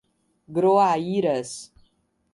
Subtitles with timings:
[0.49, 1.69] Groaíras